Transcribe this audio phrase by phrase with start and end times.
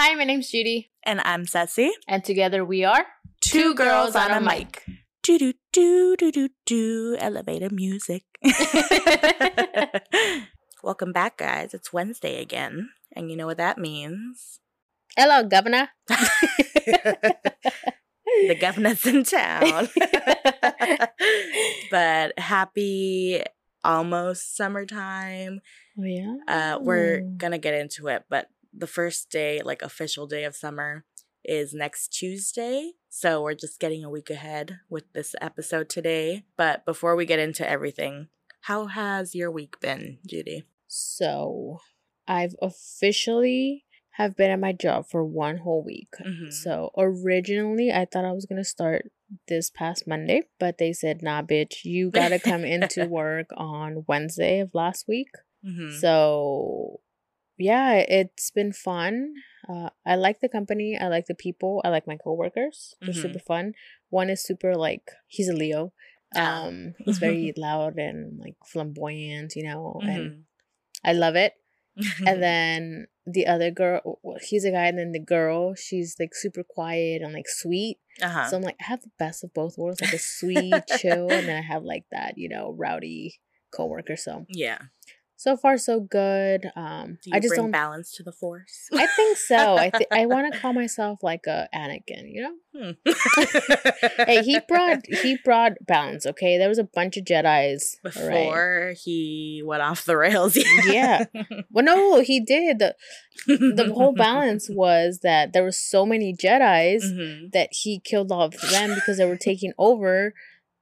[0.00, 1.90] Hi, my name's Judy, And I'm Ceci.
[2.06, 3.04] and together we are
[3.40, 4.84] Two girls on a mic.
[5.24, 8.22] Do do do do do do elevator music.
[10.84, 11.74] Welcome back, guys.
[11.74, 14.60] It's Wednesday again, and you know what that means.
[15.16, 15.88] Hello, Governor.
[16.06, 17.36] the
[18.60, 19.88] governor's in town.
[21.90, 23.42] but happy
[23.82, 25.58] almost summertime.
[25.98, 26.36] Oh yeah.
[26.46, 28.46] Uh, we're gonna get into it, but
[28.78, 31.04] the first day, like official day of summer,
[31.44, 32.92] is next Tuesday.
[33.08, 36.44] So we're just getting a week ahead with this episode today.
[36.56, 38.28] But before we get into everything,
[38.62, 40.64] how has your week been, Judy?
[40.88, 41.80] So,
[42.26, 46.08] I've officially have been at my job for one whole week.
[46.20, 46.52] Mhm.
[46.52, 49.10] So originally, I thought I was gonna start
[49.46, 54.58] this past Monday, but they said, "Nah, bitch, you gotta come into work on Wednesday
[54.60, 55.30] of last week."
[55.64, 55.92] Mhm.
[56.00, 57.00] So,
[57.58, 59.34] yeah, it's been fun.
[59.68, 60.96] Uh, I like the company.
[60.98, 61.80] I like the people.
[61.84, 62.94] I like my coworkers.
[63.02, 63.22] They're Mhm.
[63.22, 63.74] super fun.
[64.10, 65.92] One is super like he's a Leo.
[66.34, 66.64] Ah.
[66.66, 70.42] Um, he's very loud and like flamboyant, you know, and Mhm.
[71.04, 71.54] I love it.
[72.26, 76.62] And then the other girl, he's a guy, and then the girl, she's like super
[76.62, 77.98] quiet and like sweet.
[78.22, 78.48] uh-huh.
[78.48, 81.48] So I'm like, I have the best of both worlds, like a sweet, chill, and
[81.48, 83.40] then I have like that, you know, rowdy
[83.70, 84.16] coworker.
[84.16, 84.78] So yeah.
[85.40, 86.66] So far so good.
[86.74, 87.70] Um, Do you I just bring don't.
[87.70, 88.88] balance to the force?
[88.92, 89.76] I think so.
[89.76, 92.54] I th- I want to call myself like a Anakin, you know.
[92.74, 92.90] Hmm.
[94.26, 96.26] Hey, he brought he brought balance.
[96.26, 98.12] Okay, there was a bunch of Jedi's right?
[98.14, 100.56] before he went off the rails.
[100.86, 101.24] Yeah.
[101.70, 102.78] Well, no, he did.
[102.80, 102.94] The,
[103.46, 107.52] the whole balance was that there were so many Jedi's Mhm.
[107.52, 110.34] that he killed all of them because they were taking over.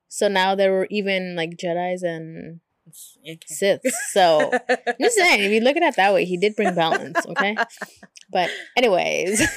[0.09, 3.39] So now there were even like Jedi's and Okay.
[3.47, 3.92] Siths.
[4.12, 7.19] So I'm just saying, if you look at it that way, he did bring balance.
[7.27, 7.56] Okay,
[8.31, 9.47] but anyways.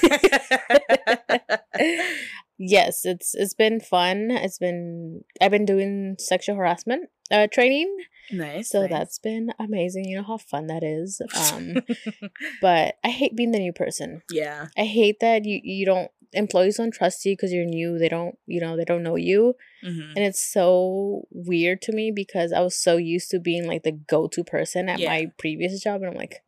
[2.62, 7.96] yes it's it's been fun it's been i've been doing sexual harassment uh training
[8.30, 8.68] nice.
[8.68, 8.90] so nice.
[8.90, 11.76] that's been amazing you know how fun that is um
[12.60, 14.66] but i hate being the new person yeah.
[14.76, 18.36] i hate that you you don't employees don't trust you because you're new they don't
[18.46, 19.54] you know they don't know you
[19.84, 20.12] Mhm.
[20.16, 23.92] and it's so weird to me because i was so used to being like the
[23.92, 25.08] go-to person at Yeah.
[25.08, 26.42] my previous job and i'm like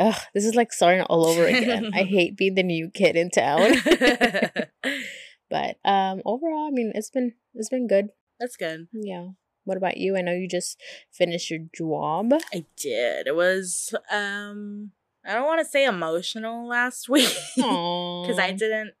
[0.00, 1.90] Ugh, this is like starting all over again.
[1.94, 3.74] I hate being the new kid in town.
[5.50, 8.08] But um overall, I mean, it's been it's been good.
[8.40, 8.88] That's good.
[8.92, 9.28] Yeah.
[9.64, 10.16] What about you?
[10.16, 10.80] I know you just
[11.12, 12.32] finished your job.
[12.52, 13.26] I did.
[13.26, 14.92] It was um
[15.24, 18.94] I don't want to say emotional last week because I didn't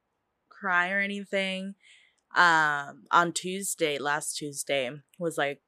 [0.62, 1.74] cry or anything.
[2.34, 5.60] Um on Tuesday, last Tuesday was like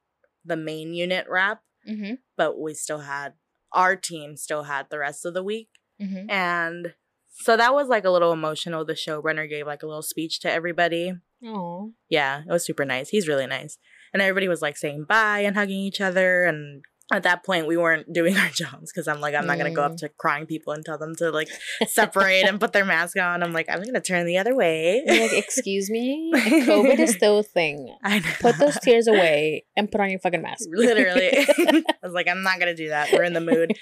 [0.43, 2.19] the main unit wrap, Mhm.
[2.37, 3.33] but we still had
[3.71, 5.69] our team still had the rest of the week.
[6.01, 6.25] Mhm.
[6.31, 6.93] And
[7.45, 8.85] so that was like a little emotional.
[8.85, 11.13] The showrunner gave like a little speech to everybody.
[11.43, 11.87] Aw.
[12.09, 13.09] Yeah, it was super nice.
[13.09, 13.77] He's really nice.
[14.13, 16.43] And everybody was like saying bye and hugging each other.
[16.45, 19.69] And at that point, we weren't doing our jobs because I'm like, I'm not going
[19.71, 19.97] to go up Mm.
[19.97, 21.49] to crying people and tell them to like
[21.87, 23.43] separate and put their mask on.
[23.43, 25.03] I'm like, I'm going to turn the other way.
[25.05, 27.95] You're like, excuse me, COVID is still a thing.
[28.03, 28.25] I know.
[28.41, 30.67] Put those tears away and put on your fucking mask.
[30.71, 31.29] Literally.
[31.37, 33.11] I was like, I'm not going to do that.
[33.13, 33.73] We're in the mood.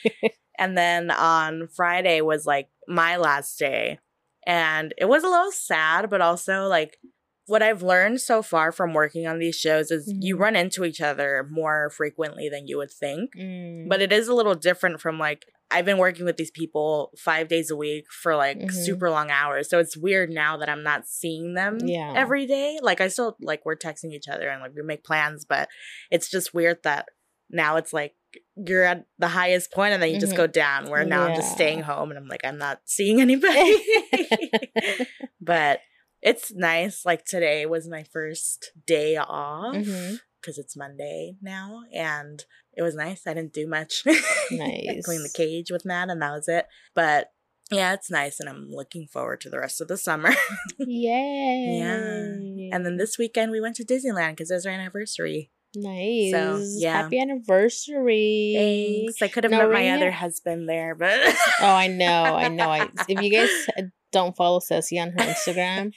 [0.59, 3.99] And then on Friday was like my last day.
[4.45, 6.97] And it was a little sad, but also like
[7.45, 10.39] what I've learned so far from working on these shows is you Mhm.
[10.39, 13.35] run into each other more frequently than you would think.
[13.35, 13.89] Mm.
[13.89, 17.47] But it is a little different from like, I've been working with these people five
[17.47, 18.71] days a week for like Mhm.
[18.71, 19.69] super long hours.
[19.69, 22.13] So it's weird now that I'm not seeing them Yeah.
[22.15, 22.79] every day.
[22.81, 25.67] Like, I still like, we're texting each other and like we make plans, but
[26.11, 27.09] it's just weird that
[27.49, 28.13] now it's like
[28.55, 30.37] you're at the highest point and then you just Mhm.
[30.37, 33.75] go down where now I'm just staying home and I'm like, I'm not seeing anybody.
[35.41, 35.79] but
[36.23, 37.05] it's nice.
[37.05, 40.15] Like today was my first day off mm-hmm.
[40.41, 43.27] because it's Monday now and it was nice.
[43.27, 44.03] I didn't do much.
[44.49, 45.01] Nice.
[45.05, 46.65] Clean the cage with Matt and that was it.
[46.95, 47.31] But
[47.69, 50.31] yeah, it's nice and I'm looking forward to the rest of the summer.
[50.79, 52.69] Yay.
[52.71, 55.51] and then this weekend we went to Disneyland because it was our anniversary.
[55.75, 56.77] nice.
[56.79, 57.01] yeah.
[57.01, 59.05] Happy anniversary.
[59.07, 59.21] Thanks.
[59.21, 61.19] I could have met my other husband there, but
[61.59, 62.69] Oh, I know, I know.
[62.69, 63.83] I, if you guys uh,
[64.13, 65.91] don't follow Ceci on her Instagram,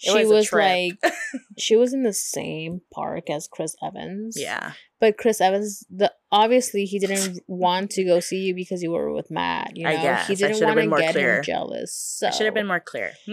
[0.00, 0.98] It she was was, like,
[1.58, 4.36] she was in the same park as Chris Evans.
[4.38, 8.90] yeah, But Chris Evans, the obviously he didn't want to go see you because you
[8.92, 9.76] were with Matt.
[9.76, 10.28] You know, I guess.
[10.28, 11.36] he didn't want to get clear.
[11.38, 11.94] him jealous.
[11.94, 13.12] So I should have been more clear.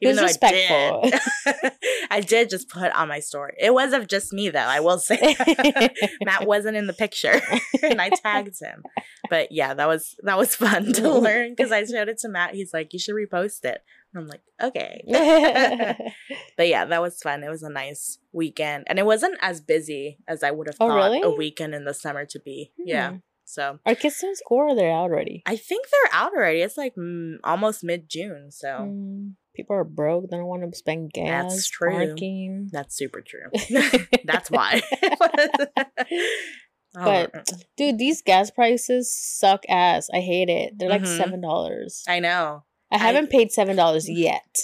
[0.00, 1.02] He was respectful.
[1.04, 1.10] I
[1.52, 1.72] did.
[2.10, 3.54] I did just put on my story.
[3.58, 5.36] It was of just me though, I will say.
[6.24, 7.40] Matt wasn't in the picture
[7.82, 8.82] and I tagged him.
[9.28, 12.54] But yeah, that was that was fun to learn because I showed it to Matt.
[12.54, 13.82] He's like, you should repost it.
[14.14, 15.02] I'm like, okay.
[16.56, 17.42] But yeah, that was fun.
[17.44, 18.84] It was a nice weekend.
[18.88, 21.20] And it wasn't as busy as I would have Oh, thought really?
[21.22, 22.72] a weekend in the summer to be.
[22.76, 23.10] Yeah.
[23.10, 23.16] Hmm.
[23.44, 25.42] So Are kids in school or they're out already?
[25.46, 26.60] I think they're out already.
[26.60, 28.50] It's like mm, almost mid June.
[28.52, 30.30] So Mm, people are broke.
[30.30, 31.52] They don't want to spend gas.
[31.52, 31.90] That's true.
[32.08, 32.68] Parking.
[32.72, 33.50] that's super true.
[34.24, 34.82] that's why.
[36.96, 40.08] Oh, But- Dude, these gas prices suck ass.
[40.12, 40.74] I hate it.
[40.76, 41.16] They're like Mhm.
[41.16, 42.04] seven dollars.
[42.08, 42.64] I know.
[42.92, 44.56] I haven't paid seven dollars yet.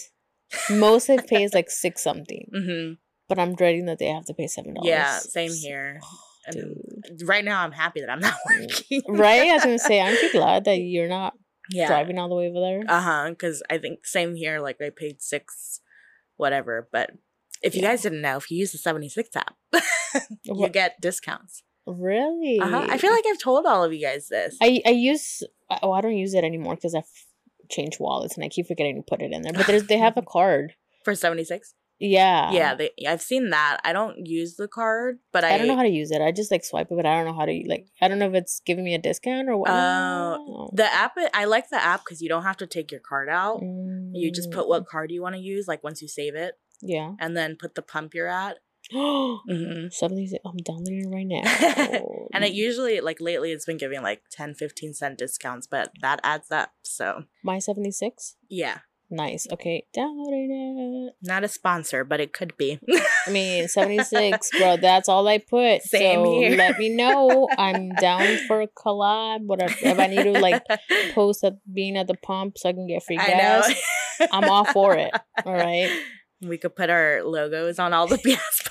[0.71, 2.93] Most I've paid is like six something, hmm
[3.29, 4.89] but I'm dreading that they have to pay seven dollars.
[4.89, 6.01] Yeah, same here.
[6.47, 6.77] And
[7.19, 7.29] Dude.
[7.29, 9.03] right now, I'm happy that I'm not working.
[9.09, 9.49] Right?
[9.51, 11.35] I was gonna say, aren't you glad that you're not
[11.71, 11.89] Yeah.
[11.89, 12.85] driving all the way over there?
[12.89, 13.31] Uh huh.
[13.31, 14.61] Because I think same here.
[14.61, 15.81] Like I paid six,
[16.37, 16.89] whatever.
[16.93, 17.11] But
[17.63, 19.57] if you guys didn't know, if you use the seventy six app,
[20.45, 21.65] you What- get discounts.
[21.85, 22.61] really?
[22.61, 22.87] Uh huh.
[22.89, 24.57] I feel like I've told all of you guys this.
[24.63, 25.43] I I use
[25.83, 27.11] oh I don't use it anymore because I've
[27.69, 29.53] changed wallets and I keep forgetting to put it in there.
[29.53, 30.75] But there's they have a card.
[31.05, 31.75] for seventy six.
[31.99, 32.53] Yeah.
[32.53, 33.79] yeah, they, I've seen that.
[33.83, 36.21] I don't use the card, but I, I don't know how to use it.
[36.21, 37.87] I just like swipe it, but I don't know how to like.
[38.03, 39.71] I don't know if it's giving me a discount or what.
[39.71, 41.15] Oh, the app.
[41.33, 43.61] I like the app because you don't have to take your card out.
[43.63, 46.59] You just put Mm, what card you want to use, like once you save it,
[46.83, 47.13] Yeah.
[47.19, 48.59] and then put the pump you're at.
[48.93, 52.27] hmm Suddenly, I'm downloading it right now.
[52.35, 56.21] and it usually, like lately, it's been giving like 10, 15 cent discounts, but that
[56.23, 56.73] adds up.
[56.83, 58.37] So my seventy six.
[58.49, 58.79] yeah,
[59.09, 59.47] Nice.
[59.53, 61.27] Okay, downloading it.
[61.27, 62.81] not a sponsor, but it could be.
[63.27, 64.77] I mean, seventy six, bro.
[64.79, 65.83] That's all I put.
[65.83, 66.57] Same so here.
[66.57, 67.49] Let me know.
[67.57, 69.47] I'm down for a collab.
[69.47, 69.75] Whatever.
[69.81, 70.63] If I need to like
[71.15, 73.73] post at being at the pump so I can get free gas.
[74.33, 75.13] I'm all for it.
[75.45, 75.91] All right.
[76.43, 78.69] We could put our logos on all the PS.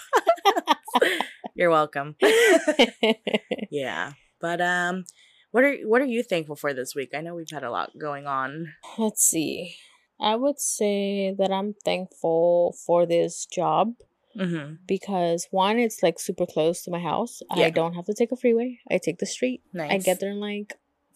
[1.56, 2.16] You're welcome.
[3.72, 5.06] yeah, but um,
[5.52, 7.12] what are what are you thankful for this week?
[7.14, 8.74] I know we've had a lot going on.
[8.98, 9.76] Let's see.
[10.20, 13.94] I would say that I'm thankful for this job
[14.38, 14.74] Mm-hmm.
[14.86, 17.42] because one, it's like super close to my house.
[17.56, 17.68] Yeah.
[17.68, 18.80] I don't have to take a freeway.
[18.92, 19.62] I take the street.
[19.72, 19.92] Nice.
[19.92, 20.74] I get there in like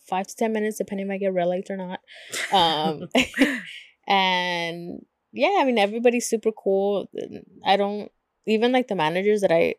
[0.08, 2.00] five to ten minutes, depending if I get red lights or not.
[2.54, 3.10] Um,
[4.08, 7.10] and yeah, I mean everybody's super cool.
[7.66, 8.10] I don't
[8.50, 9.75] even like the managers that I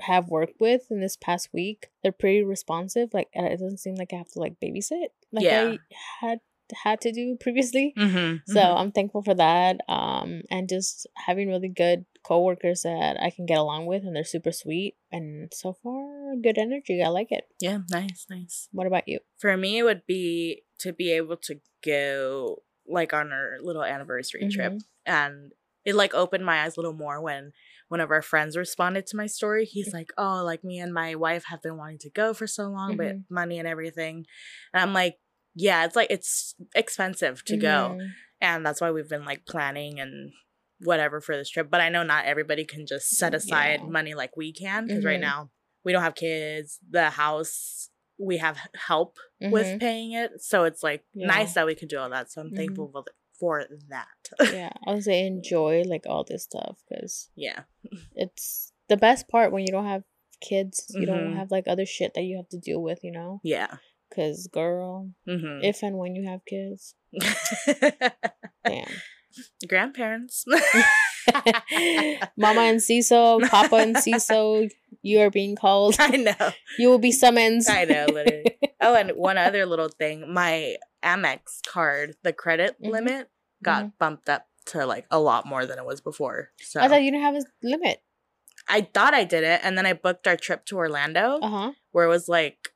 [0.00, 1.88] have worked with in this past week.
[2.02, 3.10] They're pretty responsive.
[3.12, 5.74] Like it doesn't seem like I have to like babysit like Yeah.
[5.74, 5.78] I
[6.20, 6.38] had
[6.84, 7.92] had to do previously.
[7.96, 8.36] mm-hmm.
[8.52, 9.80] So I'm thankful for that.
[9.88, 14.24] Um, and just having really good coworkers that I can get along with, and they're
[14.24, 14.94] super sweet.
[15.12, 17.02] And so far, good energy.
[17.02, 17.44] I like it.
[17.60, 18.68] yeah, nice, nice.
[18.72, 19.18] What about you?
[19.38, 24.48] For me, it would be to be able to go like on our little anniversary
[24.48, 24.80] trip, Mhm.
[25.06, 25.52] and
[25.84, 27.52] it like opened my eyes a little more when
[27.88, 29.64] one of our friends responded to my story.
[29.64, 29.96] He's Mm-hmm.
[29.96, 32.96] like, "Oh, like me and my wife have been wanting to go for so long,
[32.96, 33.24] but Mhm.
[33.30, 34.26] money and everything,"
[34.72, 35.18] and I'm like.
[35.56, 37.96] Yeah, it's like it's expensive to go.
[38.00, 38.10] Mhm.
[38.40, 40.32] and that's why we've been like planning and
[40.80, 43.88] whatever for this trip but i know not everybody can just set aside Yeah.
[43.88, 45.28] money like we can because right Mhm.
[45.30, 45.50] now
[45.84, 47.88] we don't have kids the house
[48.18, 49.18] we have help
[49.52, 51.28] with paying it so it's like Yeah.
[51.28, 52.90] nice that we could do all that so i'm thankful
[53.44, 54.06] for, that
[54.52, 57.60] yeah, I would say enjoy like all this stuff because yeah
[58.14, 60.04] it's the best part when you don't have
[60.40, 60.86] kids.
[60.90, 61.36] You don't Mhm.
[61.36, 63.00] have like other shit that you have to deal with.
[63.04, 63.76] You know, yeah
[64.08, 66.94] because girl, hmm if and when you have kids,
[68.66, 68.94] damn.
[69.68, 70.44] grandparents
[72.36, 74.70] Mama and Ciso, Papa and Ciso,
[75.02, 75.96] you are being called.
[75.98, 77.62] i know You will be summoned.
[77.68, 78.44] i know literally
[78.80, 82.90] oh and one other little thing my amex card the credit Mhm.
[82.90, 83.28] limit
[83.64, 87.02] got bumped up to like a lot more than it was before so I thought
[87.02, 87.98] you didn't have a limit.
[88.66, 91.72] I thought I did it, and then I booked our trip to Orlando, Uh huh.
[91.92, 92.70] where it was like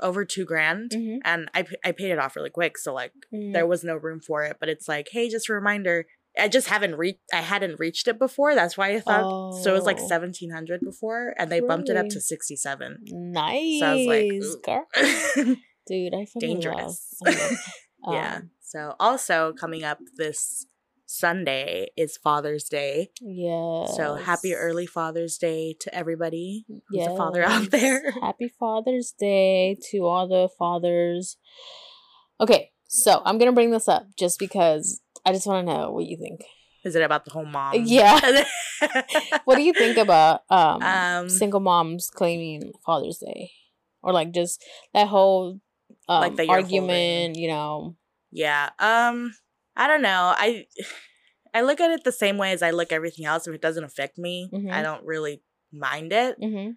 [0.00, 1.18] over two grand, Mhm.
[1.24, 3.52] and I paid it off really quick, so like Mm.
[3.52, 4.56] there was no room for it.
[4.58, 6.06] But it's like, hey, just a reminder.
[6.38, 7.20] I just haven't reached.
[7.32, 8.54] I hadn't reached it before.
[8.54, 9.60] That's why I thought.
[9.62, 10.06] So it was like Oh.
[10.08, 12.98] seventeen hundred before, and they bumped it up to sixty seven.
[13.04, 14.86] Nice, So I was like, girl.
[15.86, 17.16] Dude, I fucking Dangerous.
[17.26, 17.34] love.
[17.34, 17.58] I love-
[18.14, 18.36] yeah.
[18.36, 20.66] um, So also coming up this
[21.06, 23.08] Sunday is Father's Day.
[23.18, 23.86] Yeah.
[23.86, 28.10] So happy early Father's Day to everybody who's a father out there.
[28.20, 31.38] Happy Father's Day to all the fathers.
[32.42, 36.04] Okay, so I'm gonna bring this up just because I just want to know what
[36.04, 36.42] you think.
[36.84, 37.72] Is it about the whole mom?
[37.74, 38.20] Yeah.
[39.46, 43.50] what do you think about um, um, single moms claiming Father's Day,
[44.02, 45.58] or like just that whole
[46.06, 47.36] um, Like argument?
[47.36, 47.96] You know,
[48.30, 48.70] yeah.
[48.78, 49.34] Um,
[49.76, 50.34] I don't know.
[50.36, 50.66] I
[51.54, 53.46] I look at it the same way as I look everything else.
[53.46, 54.72] If it doesn't affect me, Mhm.
[54.72, 55.42] I don't really
[55.72, 56.36] mind it.
[56.40, 56.70] hmm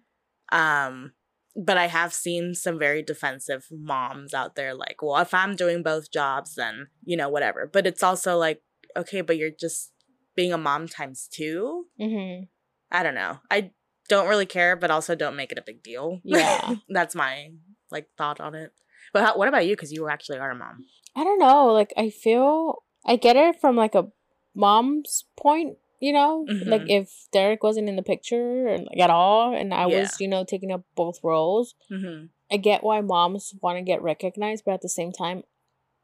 [0.56, 1.12] Um,
[1.54, 5.82] but I have seen some very defensive moms out there like, well, if I'm doing
[5.82, 7.68] both jobs, then, you know, whatever.
[7.70, 8.62] But it's also like,
[8.96, 9.92] okay, but you're just
[10.34, 11.86] being a mom times two.
[11.98, 12.44] hmm
[12.90, 13.38] I don't know.
[13.50, 13.70] I
[14.08, 16.20] don't really care, but also don't make it a big deal.
[16.24, 16.76] Yeah.
[16.88, 17.52] That's my
[17.90, 18.72] like thought on it.
[19.14, 19.74] But how, what about you?
[19.76, 20.84] Because you actually are a mom.
[21.14, 21.66] I don't know.
[21.72, 24.08] Like I feel I get it from like a
[24.54, 25.78] mom's point.
[26.00, 26.90] You know, like Mhm.
[27.00, 30.00] if Derek wasn't in the picture and like at all, and I Yeah.
[30.00, 32.26] was, you know, taking up both roles, Mm-hmm.
[32.50, 35.44] I get why moms want to get recognized, but at the same time,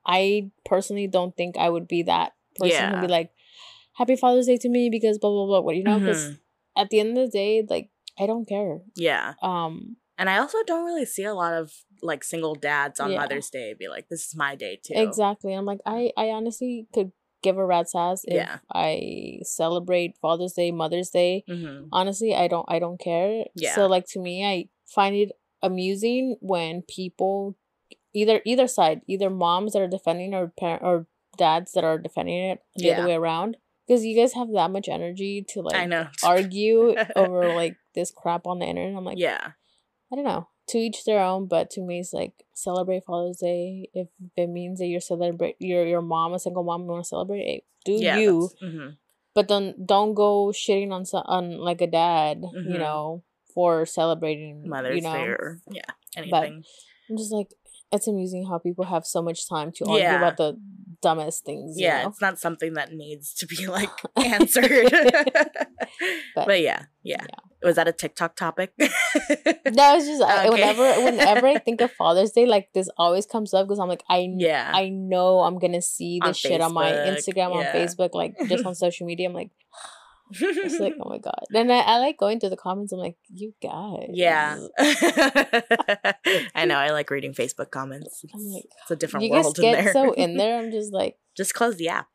[0.06, 3.32] I personally don't think I would be that person who'd be like,
[3.94, 5.60] "Happy Father's Day to me" because blah blah blah.
[5.60, 5.98] What do you know?
[5.98, 6.38] Because Mhm.
[6.76, 8.80] at the end of the day, like I don't care.
[8.94, 9.34] Yeah.
[9.42, 13.18] Um, And I also don't really see a lot of like single dads on Yeah.
[13.20, 14.94] Mother's Day be like, this is my day too.
[14.96, 15.52] exactly.
[15.54, 17.12] I'm like, I I honestly could
[17.42, 18.58] give a rat's ass if Yeah.
[18.74, 21.44] I celebrate Father's Day, Mother's Day.
[21.48, 21.86] Mm-hmm.
[21.92, 23.44] Honestly, I don't I don't care.
[23.54, 23.74] Yeah.
[23.74, 27.56] So like to me, I find it amusing when people
[28.14, 32.50] either either side, either moms that are defending or parent or dads that are defending
[32.50, 32.98] it the Yeah.
[32.98, 33.56] other way around.
[33.86, 36.08] Because you guys have that much energy to like I know.
[36.22, 38.96] argue over like this crap on the internet.
[38.96, 39.52] I'm like, yeah.
[40.12, 40.48] I don't know.
[40.68, 43.88] To each their own, but to me, it's like celebrate Father's Day.
[43.94, 47.08] If it means that you're celebrate your your mom, a single mom, you want to
[47.08, 48.16] celebrate it, do Yeah.
[48.16, 48.50] you.
[48.60, 48.88] hmm
[49.34, 52.78] But then don't go shitting on on like a dad, you Mhm.
[52.78, 53.22] know,
[53.54, 55.12] for celebrating Mother's you know.
[55.12, 56.64] Day or yeah, anything.
[57.08, 57.54] I'm just like,
[57.92, 60.16] it's amusing how people have so much time to argue Yeah.
[60.16, 60.60] about the
[61.02, 61.76] dumbest things.
[61.78, 62.08] you yeah, know?
[62.08, 64.90] it's not something that needs to be like answered.
[66.34, 67.24] but, But- yeah, yeah,
[67.62, 68.72] Was that a TikTok topic?
[68.78, 70.50] that was just Okay.
[70.50, 74.04] whenever whenever I think of Father's Day, like this always comes up because I'm like
[74.08, 74.70] I yeah.
[74.74, 77.64] I know I'm gonna see On this shit on my Facebook, Instagram, on.
[77.64, 79.28] Facebook, like just on social media.
[79.28, 79.50] I'm like,
[80.30, 81.44] it's like, oh my god.
[81.50, 82.92] Then I, I like going through the comments.
[82.92, 84.10] I'm like, you guys.
[84.12, 84.58] yeah.
[86.54, 86.76] I know.
[86.76, 88.24] I like reading Facebook comments.
[88.24, 89.92] It's, I'm like, it's a different You guys world in get there.
[89.92, 90.58] so in there.
[90.58, 92.08] I'm just like, Just close the app.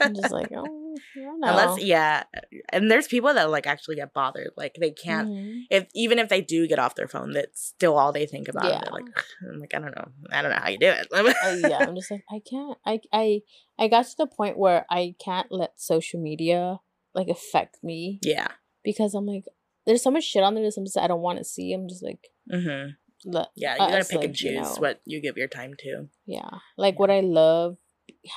[0.00, 1.48] I'm just like, oh, I don't know.
[1.48, 2.24] Unless, yeah,
[2.68, 4.50] and there's people that like actually get bothered.
[4.58, 5.30] Like they can't.
[5.30, 5.62] Mhm.
[5.70, 8.66] If even if they do get off their phone, that's still all they think about.
[8.66, 8.82] Yeah.
[8.84, 9.06] They're like,
[9.50, 11.08] I'm like, I don't know, I don't know how you do it.
[11.14, 12.78] Uh, yeah, I'm just like, I can't.
[12.84, 13.40] I I
[13.78, 16.80] I got to the point where I can't let social media
[17.14, 18.48] like affect me yeah.
[18.82, 19.44] because I'm like,
[19.86, 21.72] there's so much shit on there some I don't want to see.
[21.72, 22.90] I'm just like, mm-hmm.
[23.30, 24.80] let, Yeah, you gotta us, pick and like, you choose know.
[24.80, 26.08] what you give your time to.
[26.26, 26.50] Yeah.
[26.76, 27.76] Like what I love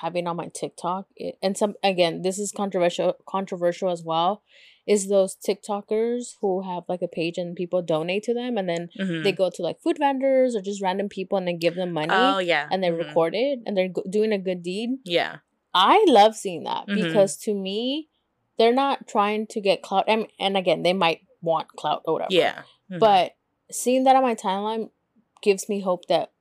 [0.01, 4.41] having on my TikTok it, and some again, this is controversial controversial as well,
[4.85, 8.89] is those TikTokers who have like a page and people donate to them and then
[8.99, 9.23] Mhm.
[9.23, 12.13] they go to like food vendors or just random people and they give them money
[12.13, 12.97] oh yeah, and they Mhm.
[12.97, 14.99] record it and they're doing a good deed.
[15.03, 15.37] Yeah,
[15.73, 16.95] I love seeing that Mhm.
[16.95, 18.07] because to me,
[18.57, 22.33] they're not trying to get clout and, and again, they might want clout or whatever.
[22.33, 22.99] yeah, Mhm.
[22.99, 23.35] But
[23.69, 24.89] seeing that on my timeline
[25.41, 26.31] gives me hope that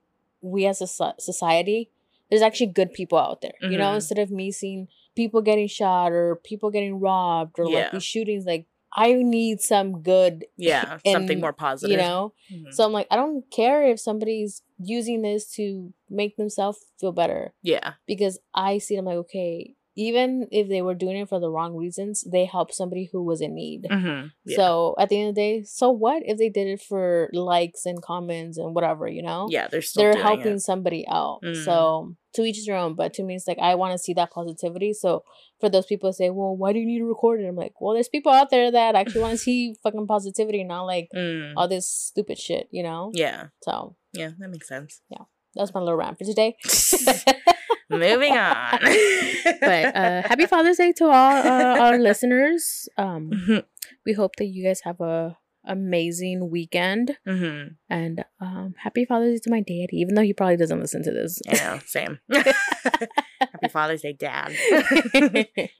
[0.40, 1.90] we as a society,
[2.30, 3.54] there's actually good people out there.
[3.61, 3.95] You know, Mhm.
[3.97, 7.78] instead of me seeing people getting shot or people getting robbed or Yeah.
[7.78, 8.66] like these shootings, like
[8.99, 11.90] I need some good, yeah, and, something more positive.
[11.90, 12.33] you know.
[12.50, 12.73] Mhm.
[12.73, 17.52] So I'm like, I don't care if somebody's using this to make themselves feel better
[17.62, 21.50] yeah, because I see them like, okay, even if they were doing it for the
[21.50, 23.87] wrong reasons, they helped somebody who was in need.
[23.91, 24.57] hmm yeah.
[24.57, 27.85] So at the end of the day, so what if they did it for likes
[27.87, 29.49] and comments and whatever, you know?
[29.50, 30.61] yeah, they're still They're helping It.
[30.61, 31.41] somebody out.
[31.43, 31.65] Mm.
[31.65, 32.95] So to each their own.
[32.95, 34.93] But to me, it's like I want to see that positivity.
[34.93, 35.25] So
[35.59, 37.47] for those people who say, well, why do you need to record it?
[37.49, 40.83] I'm like, well, there's people out there that actually want to see fucking positivity, not
[40.85, 41.55] like Mm.
[41.57, 43.11] all this stupid shit, you know?
[43.15, 45.00] Yeah, So yeah, that makes sense.
[45.09, 45.25] Yeah,
[45.55, 46.57] that's my little rant for today.
[47.90, 48.78] Moving on.
[49.61, 52.88] but uh, happy Father's Day to all uh, our listeners.
[52.99, 53.64] Um, Mhm.
[54.05, 55.37] we hope that you guys have a
[55.69, 57.76] amazing weekend Mhm.
[57.90, 61.11] and um, happy Father's Day to my daddy, even though he probably doesn't listen to
[61.12, 61.40] this.
[61.47, 62.19] Know, same.
[62.31, 64.49] Happy Father's Day, Dad.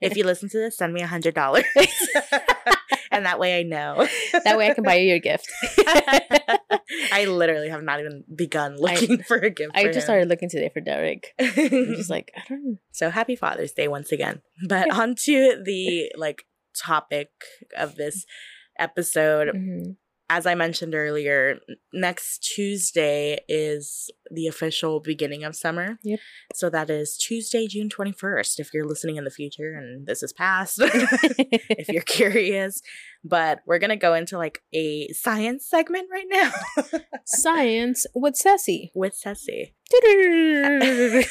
[0.01, 1.63] if you listen to this, send me a hundred dollars,
[3.17, 4.07] and that way I know.
[4.43, 5.51] that way I can buy you your gift.
[7.11, 9.71] I literally have not even begun looking for a gift.
[9.75, 10.01] I just him.
[10.01, 11.33] started looking today for Derek.
[11.39, 12.77] I'm just like, I don't know.
[12.91, 14.41] so happy Father's Day once again.
[14.67, 16.43] But on to the like
[16.85, 17.29] topic
[17.75, 18.25] of this
[18.79, 19.49] episode.
[19.49, 19.95] Mhm.
[20.29, 21.59] As I mentioned earlier,
[21.93, 25.97] next Tuesday is the official beginning of summer.
[26.03, 26.19] Yep.
[26.53, 30.33] So that is Tuesday, June 21st, if you're listening in the future and this is
[30.33, 32.81] past, if you're curious.
[33.23, 36.51] But we're going to go into like a science segment right now
[37.25, 38.91] Science with Ceci.
[38.93, 39.75] with Ceci.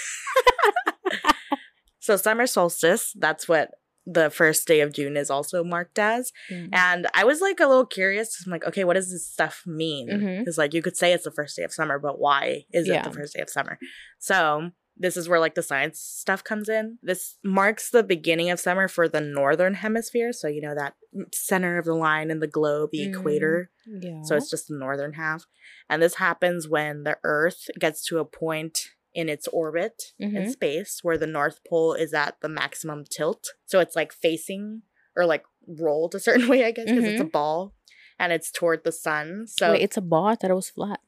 [2.06, 3.72] So, summer solstice, that's what
[4.06, 6.32] the first day of June is also marked as.
[6.50, 6.68] Mm.
[6.72, 8.40] And I was like a little curious.
[8.46, 10.38] I'm like, okay, what does this stuff mean?
[10.38, 13.02] Because like you could say it's the first day of summer, but why is it
[13.04, 13.78] the first day of summer?
[14.18, 16.98] So this is where like the science stuff comes in.
[17.02, 20.32] This marks the beginning of summer for the northern hemisphere.
[20.32, 20.94] So you know that
[21.34, 23.14] center of the line in the globe, the Mm.
[23.18, 23.70] equator.
[23.86, 24.22] Yeah.
[24.22, 25.44] So it's just the northern half.
[25.90, 28.78] And this happens when the Earth gets to a point
[29.16, 30.50] in its orbit in Mhm.
[30.52, 33.42] space where the North Pole is at the maximum tilt.
[33.64, 34.82] So it's like facing
[35.16, 37.74] or like rolled a certain way, I guess, because it's a ball
[38.18, 39.46] and it's toward the sun.
[39.48, 40.26] So Wait, it's a ball.
[40.26, 41.00] I thought it was flat.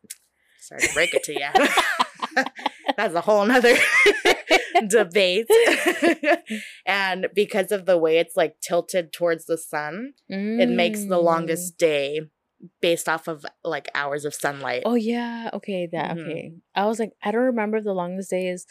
[0.58, 1.50] sorry to break it to you.
[2.96, 3.76] That's a whole nother
[4.88, 5.46] debate.
[6.86, 11.22] and because of the way it's like tilted towards the sun, it makes the Mm.
[11.24, 12.22] longest day
[12.80, 14.82] based off of like hours of sunlight.
[14.84, 15.50] Oh yeah.
[15.52, 15.88] Okay.
[15.90, 16.16] That.
[16.16, 16.22] Mhm.
[16.22, 16.52] Okay.
[16.74, 18.66] I was like, I don't remember if the longest day is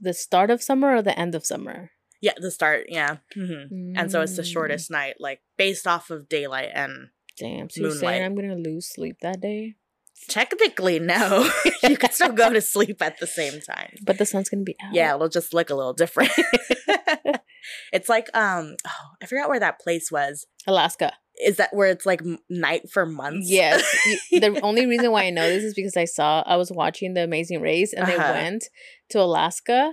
[0.00, 1.90] the start of summer or the end of summer.
[2.22, 3.18] Yeah, the start, yeah.
[3.34, 4.52] hmm And so it's the Mm.
[4.52, 6.70] shortest night, like based off of daylight.
[6.74, 7.68] And Damn.
[7.68, 8.00] So you're Moonlight.
[8.00, 9.74] saying I'm gonna lose sleep that day,
[10.28, 11.48] technically, no,
[11.88, 13.92] you can still go to sleep at the same time.
[14.02, 14.94] but the sun's gonna be out.
[14.94, 16.32] Yeah, it'll just look a little different.
[17.92, 20.46] it's like, um, oh, I forgot where that place was.
[20.66, 21.12] Alaska.
[21.44, 23.48] Is that where it's like night for months?
[23.50, 23.84] Yes.
[24.30, 27.22] The only reason why I know this is because I saw I was watching the
[27.24, 28.32] Amazing Race and they Uh-huh.
[28.32, 28.64] went
[29.10, 29.92] to Alaska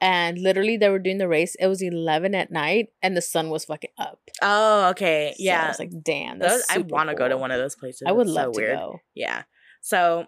[0.00, 1.56] and literally they were doing the race.
[1.58, 4.20] It was eleven at night and the sun was fucking up.
[4.42, 5.32] oh, okay.
[5.36, 5.64] So Yeah.
[5.64, 6.38] I was like, damn.
[6.38, 8.02] Those, I want to go to one of those places.
[8.06, 8.78] I would It's love so to weird.
[8.78, 8.98] go.
[9.14, 9.42] Yeah.
[9.80, 10.26] So,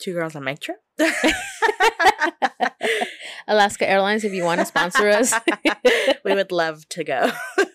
[0.00, 0.78] two girls on my trip.
[3.48, 5.32] Alaska Airlines, if you want to sponsor us.
[6.24, 7.30] we would love to go.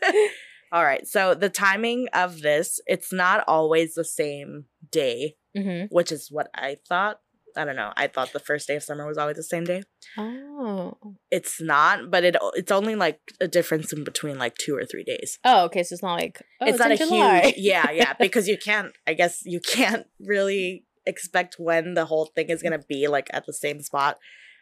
[0.72, 1.08] All right.
[1.08, 6.50] So the timing of this, it's not always the same day, hmm which is what
[6.56, 7.20] I thought.
[7.56, 7.94] I don't know.
[7.96, 9.84] I thought the first day of summer was always the same day.
[10.18, 10.98] Oh.
[11.30, 15.04] It's not, but it it's only like a difference in between like two or three
[15.04, 15.38] days.
[15.44, 15.84] Oh, okay.
[15.84, 17.42] So it's not like oh, it's, not a July.
[17.42, 22.26] huge yeah, yeah, because you can't I guess you can't really expect when the whole
[22.26, 24.20] thing is gonna be like at the same spot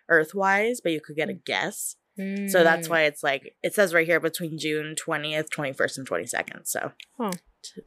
[0.09, 1.95] earthwise, but you could get a guess.
[2.49, 2.91] So that's Mm.
[2.91, 6.67] why it's like it says right here between June 20th, 21st, and 22nd.
[6.67, 7.31] So Huh.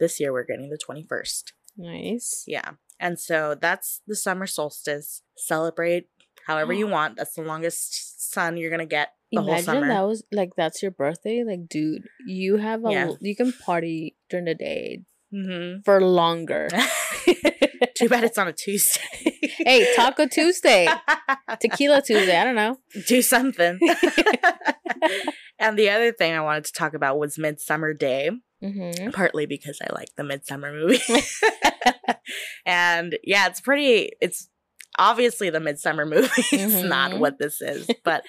[0.01, 1.53] this year we're getting the 21st.
[1.77, 2.45] nice.
[2.47, 2.73] Yeah.
[3.01, 5.23] And so that's the summer solstice.
[5.37, 6.09] Celebrate
[6.47, 7.17] however you want.
[7.17, 9.89] That's the longest sun you're gonna get the whole Imagine summer.
[9.89, 11.45] that was like that's your birthday.
[11.45, 13.11] Like, dude, you have a Yeah.
[13.21, 16.69] you can party during the day hmm for longer.
[17.97, 19.01] Too bad it's on a Tuesday.
[19.59, 20.89] hey, Taco Tuesday,
[21.61, 22.37] Tequila Tuesday.
[22.37, 22.79] I don't know.
[23.07, 23.79] Do something.
[25.59, 28.31] and the other thing I wanted to talk about was Midsummer Day.
[28.63, 29.11] Mm-hmm.
[29.11, 30.99] partly because I like the Midsummer movie.
[32.65, 34.49] and yeah, it's pretty it's
[34.99, 37.19] obviously the Midsummer movie is not Mhm.
[37.19, 38.25] what this is, but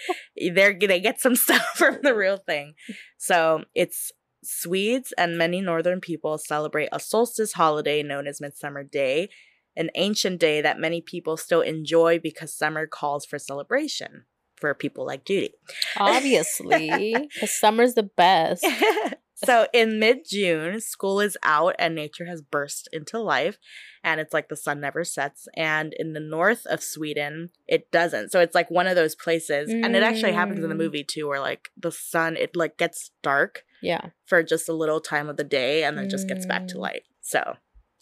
[0.53, 2.73] they're gonna get some stuff from the real thing.
[3.17, 4.11] So it's
[4.43, 9.29] Swedes and many northern people celebrate a solstice holiday known as Midsummer Day,
[9.77, 15.05] an ancient day that many people still enjoy because summer calls for celebration for people
[15.05, 15.53] like Judy.
[15.97, 18.65] Obviously, because summer's the best.
[19.35, 23.57] so in mid June, school is out and nature has burst into life.
[24.03, 25.47] And it's like the sun never sets.
[25.57, 28.31] And in the north of Sweden, it doesn't.
[28.31, 29.71] So it's like one of those places.
[29.71, 30.79] And it actually happens in the Mm.
[30.79, 34.09] movie too, where like the sun, it like gets dark Yeah.
[34.25, 36.81] for just a little time of the day and then just gets back to Mm.
[36.81, 37.03] light.
[37.21, 37.57] So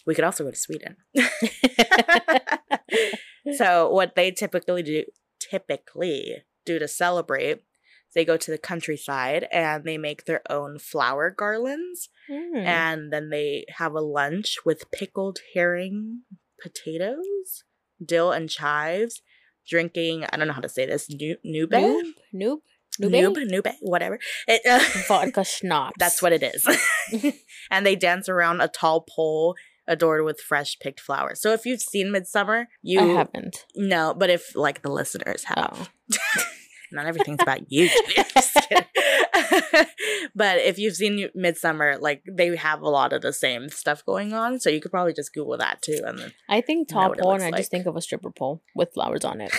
[0.05, 0.97] we could also go to Sweden.
[3.57, 5.03] so what they typically do
[5.39, 7.61] typically do to celebrate
[8.15, 12.09] they go to the countryside and they make their own flower garlands.
[12.29, 12.65] Mm.
[12.65, 16.21] and then they have a lunch with pickled herring
[16.61, 17.63] potatoes
[18.05, 19.21] dill and chives
[19.67, 22.59] drinking i don't know how to say this noob, noob, nube?
[23.01, 23.67] Noob, nube?
[23.81, 24.19] Whatever.
[24.47, 25.95] It, uh, vodka schnapps.
[25.97, 26.63] that's what it is.
[27.71, 29.55] And they dance around a tall pole
[29.87, 33.65] adored with fresh picked flowers so if you've seen midsummer you I haven't.
[33.75, 36.17] no but if like the listeners have Oh.
[36.91, 37.89] not everything's about you.
[40.35, 44.33] But if you've seen Midsummer, like they have a lot of the same stuff going
[44.33, 45.99] on, so you could probably just Google that too.
[46.05, 48.01] And then I think top tall what it pole, and I just think of a
[48.01, 49.51] stripper pole with flowers on it.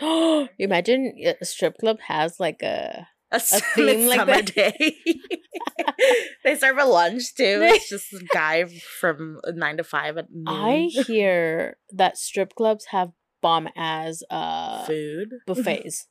[0.58, 3.40] Imagine a strip club has like a a,
[3.74, 4.46] theme like that.
[4.54, 4.96] Day.
[6.44, 7.60] they serve a lunch too.
[7.62, 8.64] It's just a guy
[9.00, 10.44] from nine to five at noon.
[10.48, 16.06] I hear that strip clubs have bomb as uh food buffets.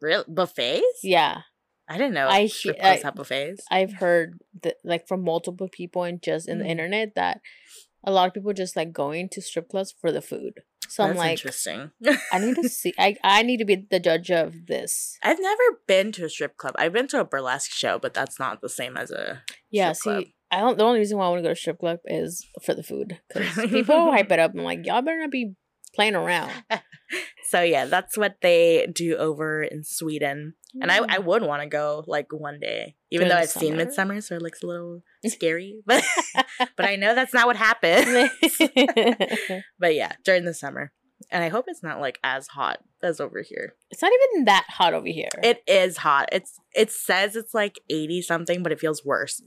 [0.00, 1.00] Real buffets?
[1.02, 1.42] Yeah,
[1.88, 3.64] I didn't know I strip he- clubs I- have buffets.
[3.70, 6.70] I've heard that like from multiple people and just in the Mm.
[6.70, 7.40] internet that
[8.04, 10.60] a lot of people just like going to strip clubs for the food.
[10.88, 11.90] So I'm That's like, interesting.
[12.32, 12.94] I need to see.
[12.98, 15.18] I I need to be the judge of this.
[15.22, 16.74] I've never been to a strip club.
[16.78, 20.02] I've been to a burlesque show, but that's not the same as a Yeah, strip
[20.02, 20.24] club.
[20.24, 20.78] see, I don't.
[20.78, 23.20] The only reason why I want to go to strip club is for the food
[23.28, 24.52] because people hype it up.
[24.54, 25.54] I'm like, y'all better not be
[25.94, 26.52] playing around.
[27.48, 30.52] So yeah, that's what they do over in Sweden.
[30.80, 31.24] And I, I Mm.
[31.24, 32.94] would want to go like one day.
[33.10, 33.76] Even During though I've seen?
[33.76, 35.80] Midsummer, so it looks a little scary.
[35.86, 36.04] But
[36.76, 38.30] but I know that's not what happens.
[39.78, 40.92] but yeah, during the summer.
[41.30, 43.74] And I hope it's not like as hot as over here.
[43.90, 45.28] it's not even that hot over here.
[45.42, 46.28] It is hot.
[46.32, 49.42] It's it says it's like 80 something, but it feels worse.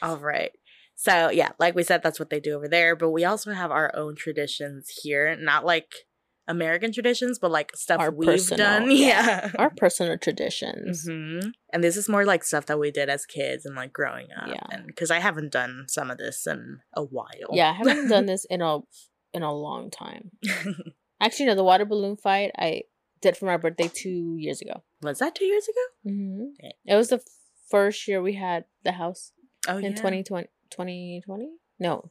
[0.00, 0.52] All right.
[0.94, 2.96] So yeah, like we said, that's what they do over there.
[2.96, 5.36] But we also have our own traditions here.
[5.36, 5.92] Not like
[6.48, 8.90] American traditions, but like stuff Our we've personal, done.
[8.90, 9.50] yeah.
[9.58, 11.04] Our personal traditions.
[11.06, 11.40] hmm
[11.72, 14.48] And this is more like stuff that we did as kids and like growing up.
[14.48, 14.64] Yeah.
[14.70, 17.50] And because I haven't done some of this in a while.
[17.52, 18.80] Yeah, I haven't done this in a
[19.32, 20.30] in a long time.
[21.20, 22.82] Actually, no, the water balloon fight I
[23.20, 24.82] did for my birthday two years ago.
[25.02, 26.12] Was that two years ago?
[26.14, 26.42] Mm-hmm.
[26.58, 26.74] Okay.
[26.86, 27.20] It was the
[27.70, 29.32] first year we had the house
[29.68, 29.90] Oh, in yeah.
[29.96, 31.48] 2020, 2020?
[31.78, 32.10] No.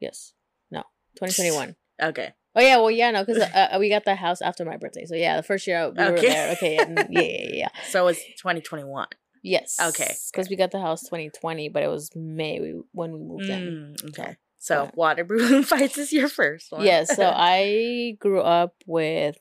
[0.00, 0.32] Yes.
[0.70, 0.84] No.
[1.16, 1.76] 2021.
[2.02, 2.32] Okay.
[2.56, 2.76] Oh, yeah.
[2.78, 5.04] Well, yeah, no, because uh, we got the house after my birthday.
[5.04, 6.50] So, yeah, the first year we were there.
[6.52, 6.76] Okay.
[6.76, 7.68] Yeah, mm, yeah, yeah, yeah.
[7.90, 9.06] So it's 2021.
[9.42, 9.76] Yes.
[9.80, 13.44] Okay, Because we got the house 2020, but it was May we, when we moved
[13.44, 13.96] in.
[14.02, 14.36] Mm, okay.
[14.58, 14.90] So Yeah.
[14.94, 16.84] water balloon fights is your first one.
[16.84, 17.04] Yeah.
[17.04, 19.36] So, I grew up with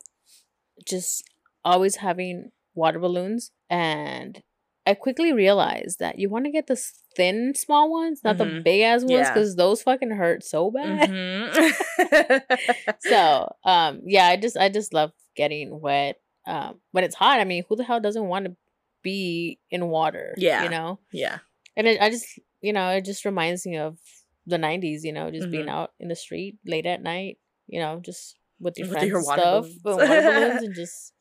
[0.85, 1.23] just
[1.63, 3.51] always having water balloons.
[3.69, 4.43] And
[4.87, 6.75] I quickly realized that you want to get the
[7.15, 8.63] thin, small ones, not the Mhm.
[8.63, 9.33] big ass ones, Yeah.
[9.33, 11.09] because those fucking hurt so bad.
[11.09, 12.95] Mhm.
[12.99, 17.43] so um yeah i just i just love getting wet um when it's hot i
[17.43, 18.55] mean who the hell doesn't want to
[19.03, 20.63] be in water Yeah.
[20.63, 21.39] you know yeah.
[21.75, 22.27] and it, i just
[22.61, 23.97] you know it just reminds me of
[24.45, 25.69] the 90s you know just being Mhm.
[25.71, 29.23] out in the street late at night you know just with your With friends your
[29.23, 30.09] water stuff balloons.
[30.09, 31.13] water balloons and just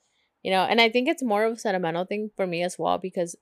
[0.42, 2.98] you know and i think it's more of a sentimental thing for me as well
[2.98, 3.37] because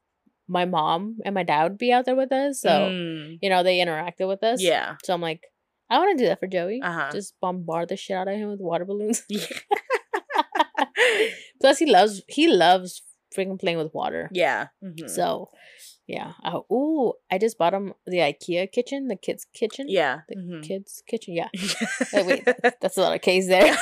[0.48, 3.62] my mom and my dad would be out there with us so Mm, you know
[3.62, 4.96] they interacted with us yeah.
[5.04, 5.42] so i'm like
[5.88, 7.10] i want to do that for joey Uh-huh.
[7.12, 9.22] just bombard the shit out of him with water balloons.
[9.30, 9.46] Yeah.
[11.60, 13.02] Plus, he loves he loves
[13.36, 14.28] freaking playing with water.
[14.32, 14.68] yeah.
[14.84, 15.08] Mhm.
[15.08, 15.48] So,
[16.06, 16.32] yeah.
[16.44, 19.86] Oh, ooh, I just bought him the IKEA kitchen, the kids' kitchen.
[19.88, 20.20] yeah.
[20.28, 20.62] the Mhm.
[20.62, 21.34] kids' kitchen.
[21.34, 21.48] Yeah,
[22.12, 22.44] Wait, wait.
[22.80, 23.76] that's a lot of K's there.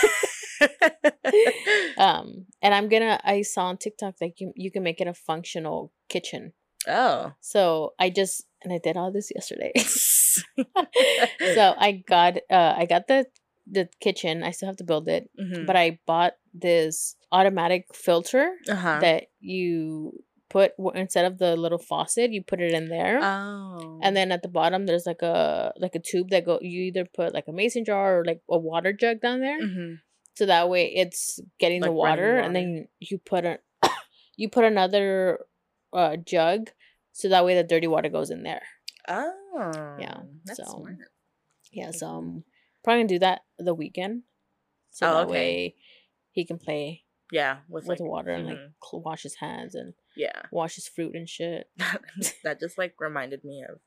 [1.97, 3.21] um, and I'm gonna.
[3.25, 6.53] I saw on TikTok like you you can make it a functional kitchen.
[6.89, 7.33] oh.
[7.41, 9.73] So I just and I did all this yesterday.
[11.55, 13.27] so I got uh I got the
[13.67, 14.43] the kitchen.
[14.43, 15.31] I still have to build it.
[15.41, 15.67] Mhm.
[15.67, 18.99] but I bought this automatic filter uh-huh.
[19.01, 20.13] that you
[20.49, 23.21] put instead of the little faucet, you put it in there.
[23.23, 24.01] oh.
[24.03, 27.05] and then at the bottom there's like a like a tube that go you either
[27.05, 29.61] put like a mason jar or like a water jug down there.
[29.61, 29.99] Mhm.
[30.37, 33.59] So that way it's getting the Like running water, and then you put a
[34.37, 35.41] you put another
[35.93, 36.71] uh jug
[37.13, 38.63] so that way the dirty water goes in there.
[39.09, 39.97] Oh.
[39.99, 40.97] Yeah, That's so- smart.
[41.73, 42.45] Yeah, so I'm
[42.83, 44.23] probably gonna do that the weekend.
[44.91, 45.33] So Oh, that okay.
[45.33, 45.75] way
[46.33, 47.59] he can play Yeah.
[47.69, 48.73] With, with like, water and like mhm.
[48.83, 50.43] cl- wash his hands and Yeah.
[50.51, 51.69] wash his fruit and shit.
[52.45, 53.79] that just like reminded me of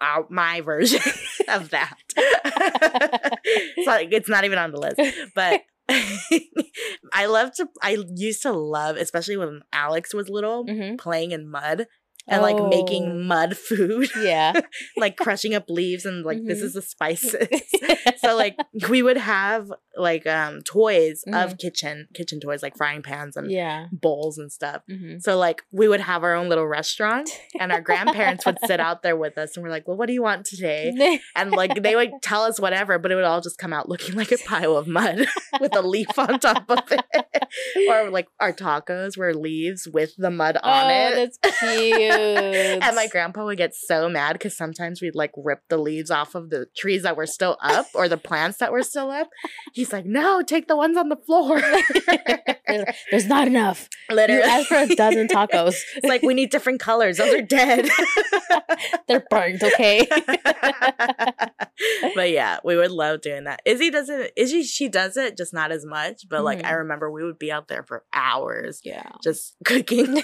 [0.00, 1.00] uh, my version
[1.48, 1.98] of that.
[2.16, 5.00] it's like it's not even on the list,
[5.34, 5.62] but
[7.12, 7.68] I love to.
[7.82, 11.86] I used to love, especially when Alex was little, hmm playing in mud
[12.28, 12.68] and like Oh.
[12.68, 14.52] making mud food, Yeah.
[14.96, 16.64] like crushing up leaves and like this Mhm.
[16.64, 17.48] is the spices.
[18.18, 18.56] so like
[18.88, 23.86] we would have like um toys of kitchen kitchen toys like frying pans and yeah.
[23.92, 24.82] bowls and stuff.
[24.88, 28.80] hmm So like we would have our own little restaurant and our grandparents would sit
[28.80, 31.20] out there with us and we're like, Well, what do you want today?
[31.34, 34.14] And like they would tell us whatever, but it would all just come out looking
[34.16, 35.26] like a pile of mud
[35.60, 37.04] with a leaf on top of it.
[37.88, 41.14] or like our tacos were leaves with the mud on oh, it.
[41.40, 42.15] that's cute.
[42.16, 46.34] And my grandpa would get so mad because sometimes we'd like rip the leaves off
[46.34, 49.28] of the trees that were still up or the plants that were still up.
[49.74, 51.60] He's like, No, take the ones on the floor.
[53.10, 53.88] there's, not enough.
[54.10, 54.42] Literally.
[54.42, 55.74] You asked for a dozen tacos.
[55.96, 57.16] It's like we need different colors.
[57.18, 57.88] Those are dead.
[59.08, 60.06] They're burnt, okay?
[62.14, 63.60] but yeah, we would love doing that.
[63.64, 64.30] Izzy doesn't.
[64.36, 66.22] Izzy she does it, just not as much.
[66.28, 66.78] But like I Mhm.
[66.78, 69.10] remember, we would be out there for hours yeah.
[69.22, 70.22] just cooking.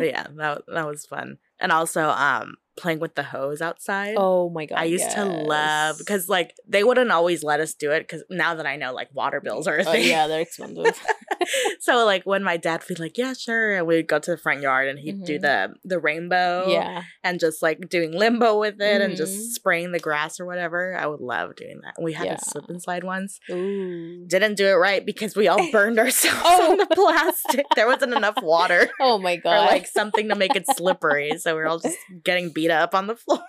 [0.00, 1.38] Yeah, that that was fun.
[1.60, 4.14] And also, um, playing with the hose outside.
[4.16, 4.78] Oh my god.
[4.78, 8.54] I used to love because like they wouldn't always let us do it because now
[8.54, 10.06] that I know like water bills are a Oh, thing.
[10.08, 11.00] yeah, they're expensive.
[11.80, 14.36] so like when my dad would be like, yeah, sure, and we'd go to the
[14.36, 15.42] front yard and he'd do Mhm.
[15.42, 17.02] the the rainbow, yeah.
[17.24, 19.16] and just like doing limbo with it and Mhm.
[19.16, 20.96] just spraying the grass or whatever.
[20.96, 21.94] I would love doing that.
[22.00, 22.34] We had Yeah.
[22.34, 23.38] a slip and slide once.
[23.50, 24.24] Ooh.
[24.26, 26.72] Didn't do it right because we all burned ourselves Oh.
[26.72, 27.66] on the plastic.
[27.76, 29.68] There wasn't enough water Oh my god!
[29.68, 32.94] or like something to make it slippery, so we are all just getting beat up
[32.94, 33.42] on the floor.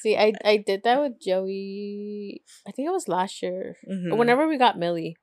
[0.00, 2.42] See, I I did that with Joey.
[2.66, 3.76] I think it was last year.
[3.90, 4.16] Mhm.
[4.16, 5.16] Whenever we got Millie,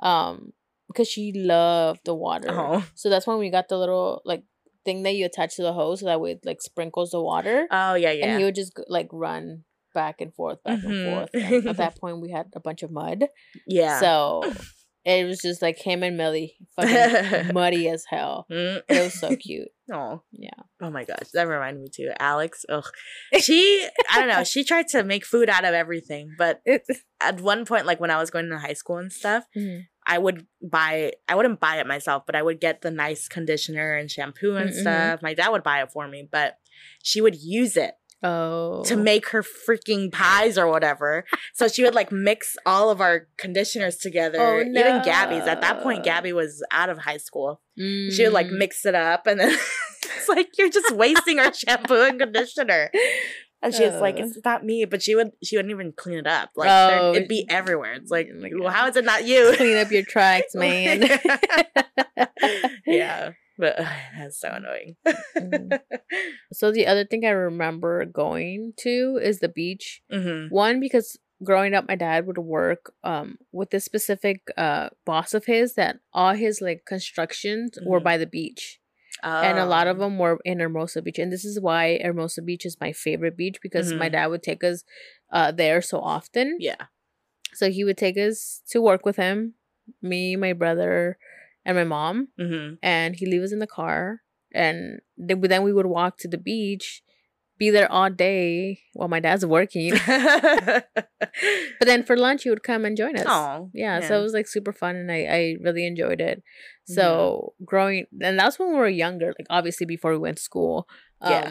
[0.00, 0.52] um,
[0.92, 2.48] because she loved the water.
[2.50, 2.84] Oh.
[2.94, 4.44] So that's when we got the little like
[4.84, 7.66] thing that you attach to the hose, so that way it like sprinkles the water,
[7.70, 8.26] Oh yeah, yeah.
[8.26, 10.84] and he would just like run back and forth, back Mhm.
[10.90, 11.30] and forth.
[11.34, 13.26] And at that point, we had a bunch of mud,
[13.66, 14.00] yeah.
[14.00, 14.42] so
[15.04, 18.46] it was just like him and Millie, fucking muddy as hell.
[18.50, 18.82] Mm.
[18.88, 19.68] It was so cute.
[19.92, 20.22] Oh.
[20.32, 20.48] Yeah.
[20.80, 22.10] Oh my gosh, that reminded me too.
[22.18, 22.86] Alex, ugh.
[23.38, 26.62] She, I don't know, she tried to make food out of everything, but
[27.20, 29.82] at one point, like when I was going to high school and stuff, Mhm.
[30.06, 33.94] I would buy, I wouldn't buy it myself, but I would get the nice conditioner
[33.94, 34.80] and shampoo and Mhm.
[34.80, 35.22] stuff.
[35.22, 36.58] My dad would buy it for me, but
[37.02, 38.82] she would use it Oh.
[38.84, 41.24] to make her freaking pies or whatever.
[41.54, 44.40] So she would like mix all of our conditioners together.
[44.40, 44.80] Oh, no.
[44.80, 45.46] Even Gabby's.
[45.46, 46.04] At that point.
[46.04, 47.60] Gabby was out of high school.
[47.76, 48.58] She would like Mm.
[48.58, 49.50] mix it up and then
[50.16, 52.90] it's like you're just wasting our shampoo and conditioner.
[53.62, 54.24] And she's like, Uh.
[54.24, 56.50] it's not me, but she would she wouldn't even clean it up.
[56.56, 57.92] Like Oh, it'd be everywhere.
[57.94, 59.52] It's like, oh well, how is it not you?
[59.56, 61.02] clean up your tracks, man.
[62.86, 63.30] yeah.
[63.58, 63.86] But ugh,
[64.18, 64.96] that's so annoying.
[65.36, 65.78] Mhm.
[66.52, 70.02] So the other thing I remember going to is the beach.
[70.10, 75.34] hmm One because growing up my dad would work um with this specific uh boss
[75.34, 78.04] of his that all his like constructions were Mhm.
[78.04, 78.78] by the beach.
[79.22, 81.18] And a lot of Um, them were in Hermosa Beach.
[81.18, 84.12] And this is why Hermosa Beach is my favorite beach because my Mhm.
[84.12, 84.84] dad would take us
[85.32, 86.56] uh there so often.
[86.60, 86.86] Yeah.
[87.54, 89.54] So he would take us to work with him,
[90.02, 91.18] me, my brother,
[91.64, 92.28] and my mom.
[92.38, 94.22] hmm and he leave us in the car
[94.54, 97.02] and then, then we would walk to the beach
[97.62, 99.92] be there all day while my dad's working
[101.78, 104.32] but then for lunch he would come and join us Oh, yeah, so it was
[104.38, 106.42] like super fun and i, I really enjoyed it
[106.84, 107.04] so
[107.54, 107.64] Mm-hmm.
[107.70, 110.88] growing and that's when we were younger like obviously before we went to school
[111.20, 111.50] um Yeah.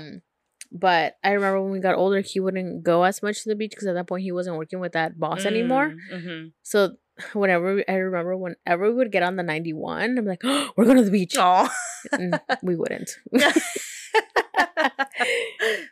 [0.85, 3.71] but i remember when we got older he wouldn't go as much to the beach
[3.71, 6.79] because at that point he wasn't working with that boss anymore hmm so
[7.41, 10.97] whenever i remember whenever we would get on the 91 i'm like oh, we're going
[10.97, 11.69] to the beach Oh.
[12.13, 13.11] Mm, we wouldn't.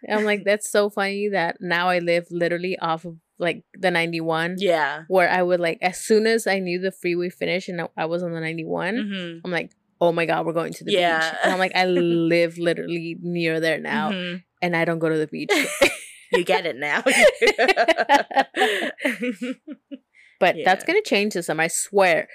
[0.10, 4.56] I'm like, that's so funny that now I live literally off of like the 91,
[4.60, 5.04] yeah.
[5.08, 8.24] where I would like, as soon as I knew the freeway finished and I- was
[8.24, 10.92] on the 91, hmm I'm like, oh my God, we're going to the
[11.22, 11.34] beach.
[11.44, 14.44] And I'm like, I live literally near there now Mhm.
[14.62, 15.52] and I don't go to the beach.
[16.32, 17.04] You get it now.
[20.40, 22.28] But that's going to change this summer, I swear.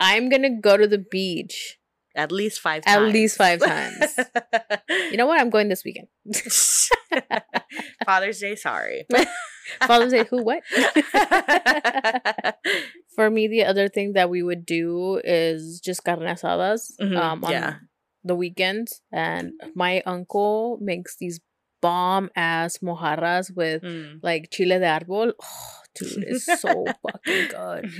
[0.00, 1.77] I'm going to go to the beach.
[2.16, 3.12] At least five At times.
[3.12, 4.18] least five times.
[5.10, 5.40] You know what?
[5.40, 6.08] I'm going this weekend.
[8.04, 9.06] Father's Day, sorry.
[9.86, 10.62] Father's Day, who, what?
[13.14, 17.44] For me, the other thing that we would do is just carne asadas Mhm, um,
[17.44, 17.74] on yeah.
[18.24, 19.00] the weekends.
[19.12, 21.40] And my uncle makes these
[21.80, 24.20] bomb ass mojarras with Mm.
[24.22, 25.32] like chile de árbol.
[25.42, 27.90] Oh, dude, it's so fucking good.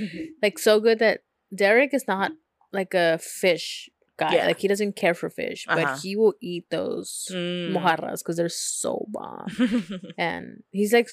[0.43, 1.21] Like, so good that
[1.53, 2.31] Derek is not
[2.71, 4.33] like a fish guy.
[4.35, 4.45] Yeah.
[4.49, 5.77] Like, he doesn't care for fish, Uh-huh.
[5.81, 7.71] but he will eat those Mm.
[7.75, 8.49] mojarras because they're
[8.81, 9.47] so bomb
[10.17, 10.45] and
[10.77, 11.09] he's like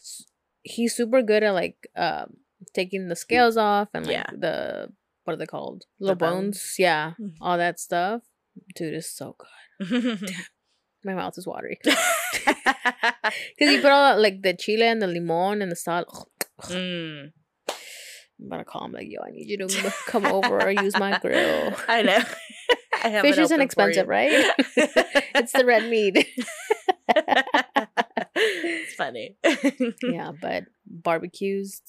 [0.75, 2.29] he's super good at like um
[2.75, 4.31] taking the scales off and like Yeah.
[4.45, 4.89] the
[5.25, 6.59] what are they called The the bones.
[6.59, 6.75] bones.
[6.79, 7.35] yeah Mhm.
[7.41, 8.23] all that stuff
[8.77, 10.21] dude is so good
[11.09, 15.63] my mouth is watery because you put all that, like the chile and the limon
[15.63, 16.29] and the salt
[16.63, 17.33] Mm.
[18.41, 21.19] i'm gonna call him like yo i need you to come over or use my
[21.19, 22.23] grill I know.
[23.23, 24.31] Fish isn't expensive right?
[25.39, 26.27] It's the red meat.
[28.35, 29.37] It's funny.
[30.03, 31.81] yeah but barbecues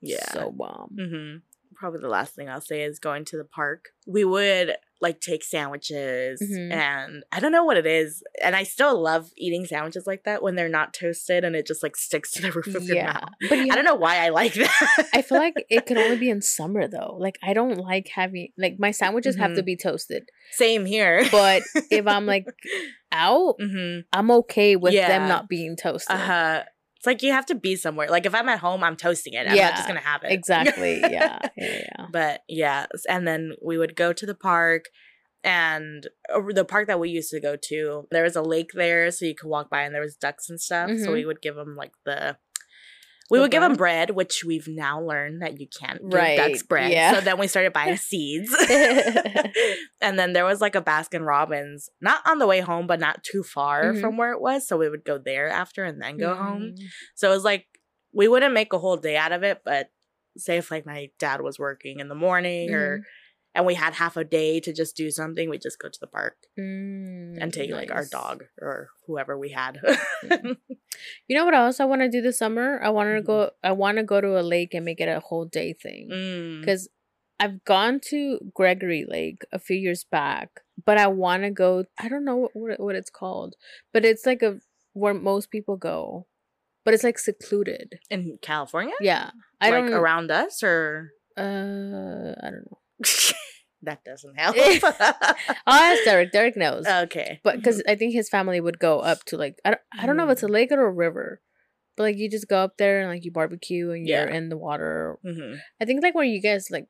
[0.00, 0.30] Yeah.
[0.32, 0.96] so bomb.
[0.98, 1.36] Hmm
[1.80, 3.86] Probably the last thing I'll say is going to the park.
[4.06, 6.70] We would like take sandwiches, Mhm.
[6.74, 8.22] and I don't know what it is.
[8.44, 11.82] And I still love eating sandwiches like that when they're not toasted and it just
[11.82, 13.30] like sticks to the roof of your yeah mouth.
[13.48, 15.06] but you I don't know why I like that.
[15.14, 17.16] I feel like it can only be in summer though.
[17.18, 19.56] Like I don't like having like my sandwiches have Mm-hmm.
[19.56, 20.28] to be toasted.
[20.52, 21.26] Same here.
[21.32, 22.44] But if I'm like
[23.12, 25.08] out, hmm I'm okay with Yeah.
[25.08, 26.14] them not being toasted.
[26.14, 26.62] uh huh.
[27.00, 28.08] It's like you have to be somewhere.
[28.10, 29.48] Like if I'm at home, I'm toasting it.
[29.48, 30.32] I'm Yeah, not just gonna have it.
[30.32, 31.00] Exactly.
[31.10, 31.38] Yeah.
[31.56, 31.82] Yeah.
[31.96, 32.06] Yeah.
[32.12, 34.84] But yeah, and then we would go to the park.
[35.42, 36.06] and
[36.54, 39.34] the park that we used to go to, there was a lake there, so you
[39.34, 40.90] could walk by, and there was ducks and stuff.
[40.90, 41.12] So Mhm.
[41.14, 42.36] we would give them like the.
[43.30, 44.10] We The would give them bread?
[44.10, 46.90] which we've now learned that you can't give Right, ducks bread.
[46.92, 47.14] yeah.
[47.14, 48.52] So then we started buying seeds.
[50.00, 53.22] and then there was like a Baskin Robbins, not on the way home, but not
[53.22, 54.00] too far Mhm.
[54.00, 54.66] from where it was.
[54.66, 56.74] So we would go there after and then go home.
[56.76, 56.84] Mm.
[57.14, 57.66] So it was like
[58.12, 59.90] we wouldn't make a whole day out of it, but
[60.36, 63.02] say if like my dad was working in the morning or Mhm.
[63.54, 66.06] And we had half a day to just do something, we just go to the
[66.06, 69.78] park Mm, and take like our dog or whoever we had.
[70.24, 70.56] Mhm.
[71.28, 72.78] You know what else I want to do this summer?
[72.82, 73.26] I want to Mhm.
[73.26, 73.50] go.
[73.62, 76.10] I want to go to a lake and make it a whole day thing.
[76.12, 76.60] Mm.
[76.60, 76.88] because
[77.38, 81.84] I've gone to Gregory Lake a few years back, but I want to go.
[81.98, 83.54] I don't know what, what what it's called,
[83.94, 84.60] but it's like a
[84.92, 86.26] where most people go,
[86.84, 87.98] but it's like secluded.
[88.10, 88.94] In California?
[89.00, 89.94] Yeah, I like don't.
[89.94, 92.79] around us or Uh, I don't know.
[93.82, 94.56] that doesn't help.
[95.66, 96.32] I'll ask Derek.
[96.32, 97.40] Derek knows, okay.
[97.42, 100.16] but because I think his family would go up to like I don't, I don't
[100.16, 100.50] know if it's a Mm.
[100.52, 101.40] lake or a river,
[101.96, 104.34] but like you just go up there and like you barbecue and you're Yeah.
[104.36, 105.18] in the water.
[105.22, 106.86] hmm I think like where you guys like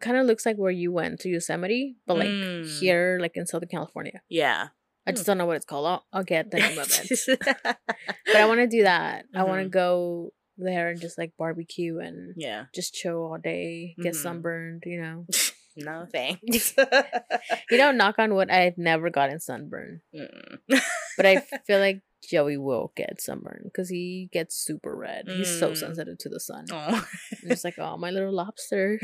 [0.00, 2.78] kind of looks like where you went to Yosemite, but like Mm.
[2.80, 4.20] here, like in Southern California.
[4.28, 4.68] Yeah.
[5.08, 5.86] I just don't know what it's called.
[5.86, 7.20] I'll, I'll get the name of it.
[7.62, 9.24] but I want to do that.
[9.34, 12.64] I want to go there and just like barbecue and yeah.
[12.74, 14.16] just chill all day, get Mhm.
[14.22, 15.26] sunburned, you know.
[15.78, 16.72] No thanks.
[17.70, 20.00] You know, knock on wood, I've never gotten sunburn.
[20.14, 20.80] Mm.
[21.18, 25.26] But I feel like Joey will get sunburned because he gets super red.
[25.28, 25.76] He's so Mm.
[25.76, 26.64] sensitive to the sun.
[26.72, 27.06] Oh.
[27.42, 28.98] I'm just like, oh, my little lobster.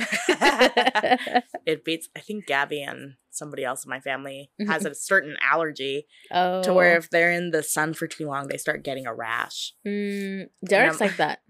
[1.66, 6.06] it beats i think gabby and somebody else in my family has a certain allergy
[6.32, 9.14] oh, to where if they're in the sun for too long they start getting a
[9.14, 11.40] rash Mm, Derek's like that.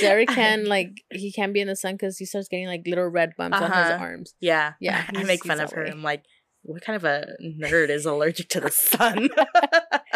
[0.00, 3.06] Derek can like he can be in the sun because he starts getting like little
[3.08, 3.98] red bumps on his Uh-huh.
[4.04, 4.34] arms.
[4.40, 5.90] yeah Yeah, i make fun of her way.
[5.90, 6.24] i'm like
[6.62, 9.30] what kind of a nerd is allergic to the sun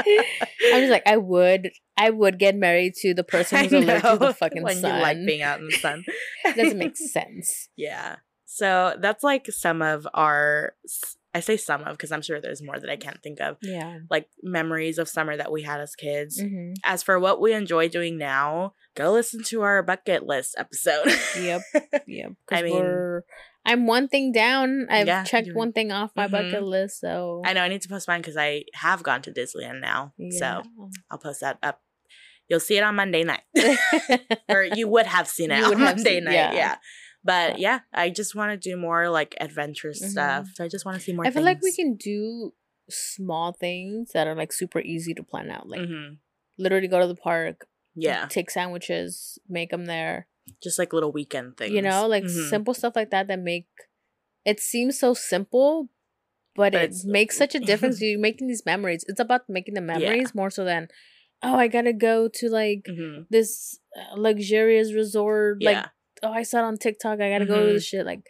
[0.06, 4.16] I'm just like I would I would get married to the person who's allergic to
[4.18, 4.96] the fucking when sun.
[4.96, 6.04] you like being out in the sun
[6.44, 7.68] it doesn't make sense.
[7.76, 10.74] yeah so that's like some of our
[11.34, 13.98] i say some of because i'm sure there's more that i can't think of Yeah.
[14.08, 17.88] like memories of summer that we had as kids hmm as for what we enjoy
[17.88, 21.06] doing now, go listen to our bucket list episode.
[21.38, 21.62] Yep.
[22.06, 22.32] Yep.
[22.52, 23.20] I mean-
[23.66, 24.86] I'm one thing down.
[24.90, 26.30] I've Yeah, checked one thing off my Mhm.
[26.32, 27.00] bucket list.
[27.00, 30.12] So I know I need to post mine because I have gone to Disneyland now.
[30.38, 30.62] So
[31.10, 31.80] I'll post that up.
[32.48, 33.40] You'll see it on Monday night.
[34.50, 36.34] or you would have seen it on Monday seen- night.
[36.34, 36.52] yeah.
[36.52, 36.76] Yeah.
[37.24, 40.10] But yeah, I just want to do more like adventurous Mhm.
[40.10, 40.48] stuff.
[40.54, 42.52] So I just want to see more I feel like we can do
[42.90, 45.68] small things that are like super easy to plan out.
[45.68, 46.18] Like Mhm.
[46.58, 48.26] literally go to the park, Yeah.
[48.28, 50.28] take sandwiches, make them there.
[50.62, 51.72] Just like little weekend things.
[51.72, 52.50] You know, like Mhm.
[52.50, 53.66] simple stuff like that that make
[54.44, 55.88] it seems so simple,
[56.54, 57.98] but, But it makes such a difference.
[58.02, 59.02] You're making these memories.
[59.08, 60.88] It's about making the memories more so than,
[61.42, 63.26] oh, I gotta go to like Mhm.
[63.30, 65.62] this uh, luxurious resort.
[65.62, 65.88] Like, Yeah.
[66.24, 67.20] Oh, I saw it on TikTok.
[67.20, 67.74] I gotta go to Mhm.
[67.74, 68.06] the shit.
[68.06, 68.22] Like,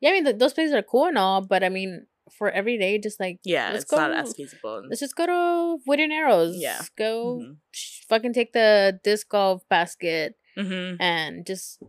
[0.00, 2.06] yeah, I mean, th- those places are cool and all, but I mean,
[2.36, 4.82] for every day, just like, yeah, let's it's not go- as feasible.
[4.88, 6.56] let's just go to Wood and Arrows.
[6.58, 6.80] Yeah.
[6.96, 7.56] Go Mhm.
[7.72, 10.96] sh- fucking take the disc golf basket Mhm.
[11.00, 11.80] and just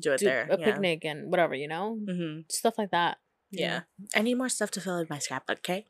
[0.00, 0.48] Do it do there.
[0.50, 0.64] a yeah.
[0.66, 1.94] picnic and whatever, you know?
[2.04, 3.18] hmm Stuff like that.
[3.50, 3.82] you Yeah.
[4.14, 5.86] I need more stuff to fill in my scrapbook, okay?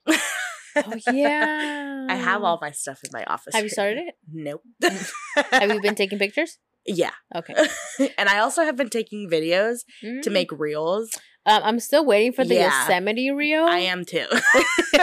[0.77, 2.07] Oh yeah.
[2.11, 3.55] I have all my stuff in my office.
[3.55, 4.15] Have you started it?
[4.31, 4.63] Nope.
[5.51, 6.59] Have you been taking pictures?
[6.87, 7.11] Yeah.
[7.35, 7.55] Okay.
[8.19, 10.33] and I also have been taking videos to Mm.
[10.33, 11.11] make reels.
[11.45, 12.81] Um, I'm still waiting for the Yeah.
[12.89, 13.65] Yosemite reel.
[13.65, 14.27] I am too.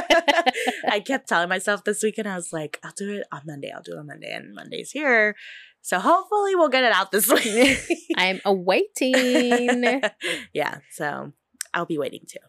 [0.89, 3.71] I kept telling myself this weekend, I was like, I'll do it on Monday.
[3.73, 4.31] I'll do it on Monday.
[4.33, 5.35] And Monday's here.
[5.81, 7.79] So hopefully we'll get it out this week.
[8.17, 10.01] I'm awaiting.
[10.53, 10.77] yeah.
[10.91, 11.31] So
[11.73, 12.39] I'll be waiting too.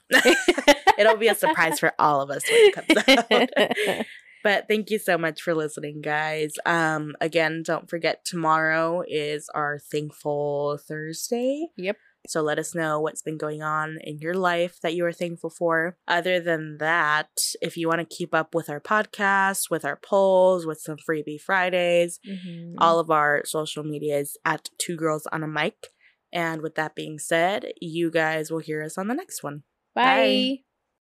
[0.98, 4.06] It'll be a surprise for all of us when it comes out.
[4.44, 6.52] But thank you so much for listening, guys.
[6.66, 11.66] Um, again, don't forget tomorrow is our Thankful Thursday.
[11.76, 11.96] Yep.
[12.26, 15.50] So let us know what's been going on in your life that you are thankful
[15.50, 15.96] for.
[16.09, 17.28] Other than that,
[17.61, 21.40] if you want to keep up with our podcast, with our polls, with some freebie
[21.40, 22.74] Fridays, Mhm.
[22.78, 25.88] all of our social media is at Two Girls on a Mic.
[26.33, 29.62] And with that being said, you guys will hear us on the next one.
[29.94, 30.64] Bye.